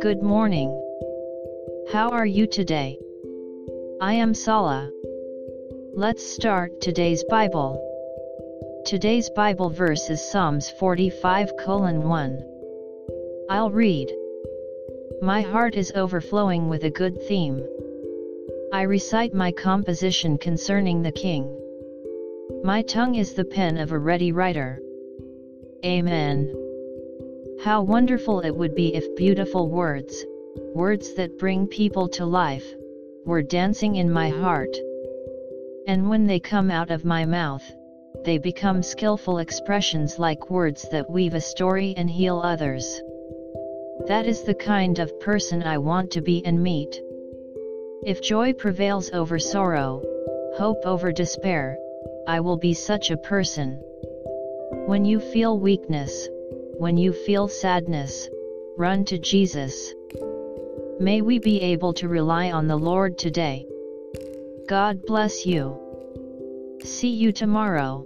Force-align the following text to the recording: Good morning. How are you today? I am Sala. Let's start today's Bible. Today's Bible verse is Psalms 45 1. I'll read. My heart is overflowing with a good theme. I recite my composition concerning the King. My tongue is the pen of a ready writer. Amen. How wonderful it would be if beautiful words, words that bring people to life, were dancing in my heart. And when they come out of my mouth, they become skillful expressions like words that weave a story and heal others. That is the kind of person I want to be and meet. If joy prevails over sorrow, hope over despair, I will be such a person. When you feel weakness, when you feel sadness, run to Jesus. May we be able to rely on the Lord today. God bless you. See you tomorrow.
Good 0.00 0.22
morning. 0.22 0.70
How 1.92 2.08
are 2.12 2.24
you 2.24 2.46
today? 2.46 2.98
I 4.00 4.14
am 4.14 4.32
Sala. 4.32 4.90
Let's 5.92 6.24
start 6.24 6.80
today's 6.80 7.22
Bible. 7.24 7.78
Today's 8.86 9.28
Bible 9.36 9.68
verse 9.68 10.08
is 10.08 10.26
Psalms 10.30 10.70
45 10.70 11.50
1. 11.66 12.44
I'll 13.50 13.70
read. 13.70 14.10
My 15.20 15.42
heart 15.42 15.74
is 15.74 15.92
overflowing 15.94 16.70
with 16.70 16.84
a 16.84 16.90
good 16.90 17.20
theme. 17.28 17.62
I 18.72 18.82
recite 18.82 19.34
my 19.34 19.52
composition 19.52 20.38
concerning 20.38 21.02
the 21.02 21.12
King. 21.12 21.54
My 22.62 22.80
tongue 22.80 23.16
is 23.16 23.34
the 23.34 23.44
pen 23.44 23.76
of 23.76 23.92
a 23.92 23.98
ready 23.98 24.32
writer. 24.32 24.80
Amen. 25.84 26.50
How 27.62 27.82
wonderful 27.82 28.40
it 28.40 28.56
would 28.56 28.74
be 28.74 28.94
if 28.94 29.14
beautiful 29.16 29.68
words, 29.68 30.24
words 30.74 31.12
that 31.14 31.38
bring 31.38 31.66
people 31.66 32.08
to 32.08 32.24
life, 32.24 32.64
were 33.26 33.42
dancing 33.42 33.96
in 33.96 34.10
my 34.10 34.30
heart. 34.30 34.74
And 35.86 36.08
when 36.08 36.26
they 36.26 36.40
come 36.40 36.70
out 36.70 36.90
of 36.90 37.04
my 37.04 37.26
mouth, 37.26 37.70
they 38.24 38.38
become 38.38 38.82
skillful 38.82 39.38
expressions 39.38 40.18
like 40.18 40.48
words 40.48 40.88
that 40.90 41.10
weave 41.10 41.34
a 41.34 41.40
story 41.40 41.92
and 41.98 42.08
heal 42.08 42.40
others. 42.42 43.02
That 44.06 44.26
is 44.26 44.42
the 44.42 44.54
kind 44.54 44.98
of 44.98 45.20
person 45.20 45.62
I 45.62 45.76
want 45.76 46.10
to 46.12 46.22
be 46.22 46.42
and 46.46 46.62
meet. 46.62 46.98
If 48.06 48.22
joy 48.22 48.54
prevails 48.54 49.10
over 49.12 49.38
sorrow, 49.38 50.02
hope 50.56 50.78
over 50.86 51.12
despair, 51.12 51.76
I 52.26 52.40
will 52.40 52.56
be 52.56 52.72
such 52.72 53.10
a 53.10 53.18
person. 53.18 53.82
When 54.86 55.06
you 55.06 55.18
feel 55.18 55.58
weakness, 55.58 56.28
when 56.78 56.96
you 56.96 57.12
feel 57.12 57.48
sadness, 57.48 58.28
run 58.76 59.04
to 59.06 59.18
Jesus. 59.18 59.94
May 61.00 61.22
we 61.22 61.38
be 61.38 61.60
able 61.60 61.94
to 61.94 62.08
rely 62.08 62.52
on 62.52 62.66
the 62.66 62.76
Lord 62.76 63.16
today. 63.16 63.66
God 64.68 65.06
bless 65.06 65.46
you. 65.46 65.78
See 66.84 67.08
you 67.08 67.32
tomorrow. 67.32 68.04